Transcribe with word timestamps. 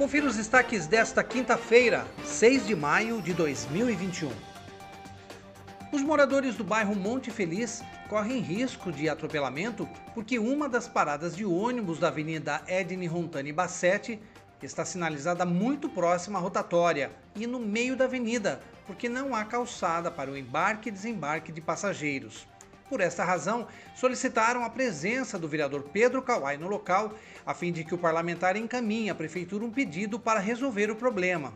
Confira 0.00 0.26
os 0.26 0.36
destaques 0.36 0.86
desta 0.86 1.22
quinta-feira, 1.22 2.06
6 2.24 2.66
de 2.66 2.74
maio 2.74 3.20
de 3.20 3.34
2021. 3.34 4.30
Os 5.92 6.00
moradores 6.00 6.56
do 6.56 6.64
bairro 6.64 6.96
Monte 6.96 7.30
Feliz 7.30 7.82
correm 8.08 8.40
risco 8.40 8.90
de 8.90 9.10
atropelamento 9.10 9.86
porque 10.14 10.38
uma 10.38 10.70
das 10.70 10.88
paradas 10.88 11.36
de 11.36 11.44
ônibus 11.44 11.98
da 11.98 12.08
Avenida 12.08 12.62
Edne 12.66 13.06
Rontani 13.06 13.52
Bassetti 13.52 14.18
está 14.62 14.86
sinalizada 14.86 15.44
muito 15.44 15.86
próxima 15.86 16.38
à 16.38 16.40
rotatória 16.40 17.12
e 17.36 17.46
no 17.46 17.60
meio 17.60 17.94
da 17.94 18.06
avenida, 18.06 18.58
porque 18.86 19.06
não 19.06 19.34
há 19.34 19.44
calçada 19.44 20.10
para 20.10 20.30
o 20.30 20.36
embarque 20.36 20.88
e 20.88 20.92
desembarque 20.92 21.52
de 21.52 21.60
passageiros. 21.60 22.48
Por 22.90 23.00
esta 23.00 23.22
razão, 23.22 23.68
solicitaram 23.94 24.64
a 24.64 24.68
presença 24.68 25.38
do 25.38 25.46
vereador 25.46 25.84
Pedro 25.92 26.20
Kawai 26.20 26.56
no 26.56 26.66
local, 26.66 27.14
a 27.46 27.54
fim 27.54 27.70
de 27.70 27.84
que 27.84 27.94
o 27.94 27.98
parlamentar 27.98 28.56
encaminhe 28.56 29.08
à 29.08 29.14
prefeitura 29.14 29.64
um 29.64 29.70
pedido 29.70 30.18
para 30.18 30.40
resolver 30.40 30.90
o 30.90 30.96
problema. 30.96 31.52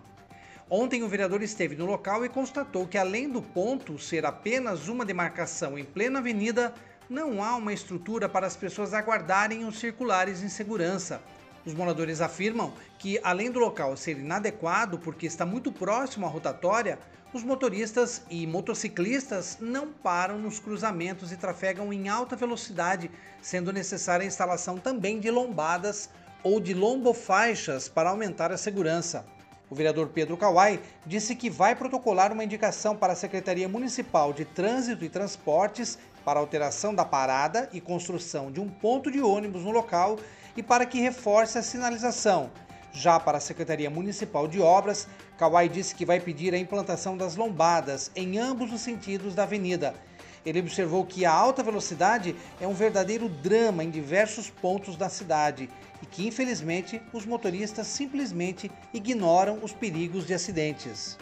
Ontem, 0.70 1.02
o 1.02 1.08
vereador 1.08 1.42
esteve 1.42 1.74
no 1.74 1.86
local 1.86 2.24
e 2.24 2.28
constatou 2.28 2.86
que, 2.86 2.96
além 2.96 3.28
do 3.28 3.42
ponto 3.42 3.98
ser 3.98 4.24
apenas 4.24 4.86
uma 4.86 5.04
demarcação 5.04 5.76
em 5.76 5.84
plena 5.84 6.20
avenida, 6.20 6.72
não 7.10 7.42
há 7.42 7.56
uma 7.56 7.72
estrutura 7.72 8.28
para 8.28 8.46
as 8.46 8.56
pessoas 8.56 8.94
aguardarem 8.94 9.64
os 9.64 9.80
circulares 9.80 10.40
em 10.40 10.48
segurança. 10.48 11.20
Os 11.66 11.72
moradores 11.72 12.20
afirmam 12.20 12.72
que, 12.98 13.18
além 13.22 13.50
do 13.50 13.58
local 13.58 13.96
ser 13.96 14.18
inadequado 14.18 14.98
porque 14.98 15.26
está 15.26 15.46
muito 15.46 15.72
próximo 15.72 16.26
à 16.26 16.28
rotatória, 16.28 16.98
os 17.32 17.42
motoristas 17.42 18.22
e 18.30 18.46
motociclistas 18.46 19.58
não 19.60 19.88
param 19.88 20.38
nos 20.38 20.60
cruzamentos 20.60 21.32
e 21.32 21.36
trafegam 21.36 21.92
em 21.92 22.08
alta 22.08 22.36
velocidade, 22.36 23.10
sendo 23.42 23.72
necessária 23.72 24.24
a 24.24 24.26
instalação 24.26 24.76
também 24.76 25.18
de 25.18 25.30
lombadas 25.30 26.10
ou 26.42 26.60
de 26.60 26.74
lombofaixas 26.74 27.88
para 27.88 28.10
aumentar 28.10 28.52
a 28.52 28.56
segurança. 28.56 29.26
O 29.70 29.74
vereador 29.74 30.08
Pedro 30.08 30.36
Kawai 30.36 30.80
disse 31.06 31.34
que 31.34 31.48
vai 31.48 31.74
protocolar 31.74 32.32
uma 32.32 32.44
indicação 32.44 32.94
para 32.94 33.14
a 33.14 33.16
Secretaria 33.16 33.68
Municipal 33.68 34.32
de 34.32 34.44
Trânsito 34.44 35.04
e 35.04 35.08
Transportes 35.08 35.98
para 36.24 36.38
alteração 36.38 36.94
da 36.94 37.04
parada 37.04 37.68
e 37.72 37.80
construção 37.80 38.52
de 38.52 38.60
um 38.60 38.68
ponto 38.68 39.10
de 39.10 39.20
ônibus 39.20 39.62
no 39.62 39.70
local 39.70 40.18
e 40.56 40.62
para 40.62 40.84
que 40.84 41.00
reforce 41.00 41.58
a 41.58 41.62
sinalização. 41.62 42.50
Já 42.92 43.18
para 43.18 43.38
a 43.38 43.40
Secretaria 43.40 43.90
Municipal 43.90 44.46
de 44.46 44.60
Obras, 44.60 45.08
Kawai 45.36 45.68
disse 45.68 45.94
que 45.94 46.04
vai 46.04 46.20
pedir 46.20 46.54
a 46.54 46.58
implantação 46.58 47.16
das 47.16 47.34
lombadas 47.34 48.10
em 48.14 48.38
ambos 48.38 48.72
os 48.72 48.82
sentidos 48.82 49.34
da 49.34 49.42
avenida. 49.42 49.94
Ele 50.44 50.60
observou 50.60 51.06
que 51.06 51.24
a 51.24 51.32
alta 51.32 51.62
velocidade 51.62 52.36
é 52.60 52.68
um 52.68 52.74
verdadeiro 52.74 53.28
drama 53.28 53.82
em 53.82 53.90
diversos 53.90 54.50
pontos 54.50 54.94
da 54.96 55.08
cidade 55.08 55.70
e 56.02 56.06
que, 56.06 56.26
infelizmente, 56.26 57.00
os 57.12 57.24
motoristas 57.24 57.86
simplesmente 57.86 58.70
ignoram 58.92 59.58
os 59.62 59.72
perigos 59.72 60.26
de 60.26 60.34
acidentes. 60.34 61.16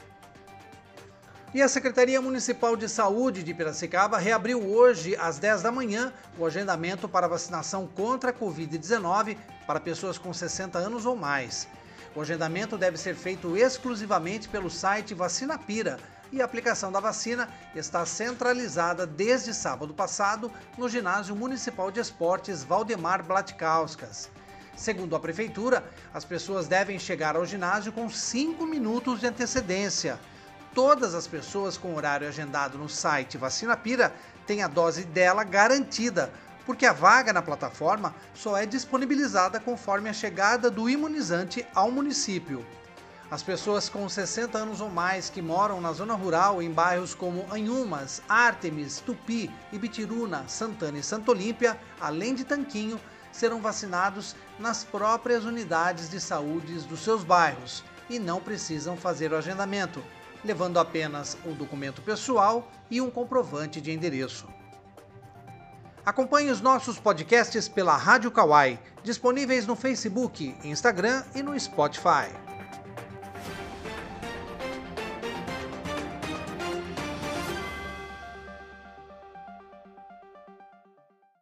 E 1.54 1.60
a 1.60 1.68
Secretaria 1.68 2.20
Municipal 2.20 2.74
de 2.74 2.88
Saúde 2.88 3.42
de 3.42 3.52
Piracicaba 3.52 4.18
reabriu 4.18 4.58
hoje, 4.66 5.14
às 5.16 5.38
10 5.38 5.62
da 5.62 5.70
manhã, 5.70 6.12
o 6.38 6.46
agendamento 6.46 7.06
para 7.06 7.28
vacinação 7.28 7.86
contra 7.86 8.30
a 8.30 8.32
Covid-19 8.32 9.36
para 9.66 9.78
pessoas 9.78 10.16
com 10.16 10.32
60 10.32 10.78
anos 10.78 11.04
ou 11.04 11.14
mais. 11.14 11.68
O 12.16 12.22
agendamento 12.22 12.76
deve 12.78 12.96
ser 12.96 13.14
feito 13.14 13.56
exclusivamente 13.56 14.48
pelo 14.48 14.70
site 14.70 15.14
Vacina 15.14 15.58
Pira 15.58 15.98
e 16.32 16.42
a 16.42 16.44
aplicação 16.44 16.90
da 16.90 16.98
vacina 16.98 17.48
está 17.74 18.04
centralizada 18.04 19.06
desde 19.06 19.54
sábado 19.54 19.94
passado 19.94 20.50
no 20.76 20.88
Ginásio 20.88 21.36
Municipal 21.36 21.90
de 21.90 22.00
Esportes 22.00 22.64
Valdemar 22.64 23.22
Blatkauskas. 23.22 24.30
Segundo 24.74 25.14
a 25.14 25.20
Prefeitura, 25.20 25.84
as 26.12 26.24
pessoas 26.24 26.66
devem 26.66 26.98
chegar 26.98 27.36
ao 27.36 27.44
ginásio 27.44 27.92
com 27.92 28.08
5 28.08 28.64
minutos 28.66 29.20
de 29.20 29.26
antecedência 29.26 30.18
todas 30.74 31.14
as 31.14 31.26
pessoas 31.26 31.76
com 31.76 31.94
horário 31.94 32.26
agendado 32.26 32.78
no 32.78 32.88
site 32.88 33.36
Vacina 33.36 33.76
Pira 33.76 34.12
têm 34.46 34.62
a 34.62 34.68
dose 34.68 35.04
dela 35.04 35.44
garantida, 35.44 36.32
porque 36.64 36.86
a 36.86 36.92
vaga 36.92 37.32
na 37.32 37.42
plataforma 37.42 38.14
só 38.34 38.56
é 38.56 38.66
disponibilizada 38.66 39.60
conforme 39.60 40.08
a 40.08 40.12
chegada 40.12 40.70
do 40.70 40.88
imunizante 40.88 41.66
ao 41.74 41.90
município. 41.90 42.64
As 43.32 43.42
pessoas 43.42 43.88
com 43.88 44.06
60 44.06 44.58
anos 44.58 44.82
ou 44.82 44.90
mais 44.90 45.30
que 45.30 45.40
moram 45.40 45.80
na 45.80 45.90
zona 45.94 46.12
rural 46.12 46.60
em 46.60 46.70
bairros 46.70 47.14
como 47.14 47.46
Anhumas, 47.50 48.20
Artemis, 48.28 49.00
Tupi, 49.00 49.50
Ibitiruna, 49.72 50.44
Santana 50.46 50.98
e 50.98 51.02
Santo 51.02 51.30
Olímpia, 51.30 51.80
além 51.98 52.34
de 52.34 52.44
Tanquinho, 52.44 53.00
serão 53.32 53.62
vacinados 53.62 54.36
nas 54.58 54.84
próprias 54.84 55.46
unidades 55.46 56.10
de 56.10 56.20
saúde 56.20 56.74
dos 56.80 57.00
seus 57.00 57.24
bairros 57.24 57.82
e 58.10 58.18
não 58.18 58.38
precisam 58.38 58.98
fazer 58.98 59.32
o 59.32 59.38
agendamento 59.38 60.04
levando 60.44 60.78
apenas 60.78 61.38
um 61.46 61.54
documento 61.54 62.02
pessoal 62.02 62.70
e 62.90 63.00
um 63.00 63.10
comprovante 63.10 63.80
de 63.80 63.92
endereço. 63.92 64.46
Acompanhe 66.04 66.50
os 66.50 66.60
nossos 66.60 66.98
podcasts 66.98 67.66
pela 67.66 67.96
Rádio 67.96 68.30
Kawai, 68.30 68.78
disponíveis 69.02 69.66
no 69.66 69.74
Facebook, 69.74 70.54
Instagram 70.62 71.24
e 71.34 71.42
no 71.42 71.58
Spotify. 71.58 72.51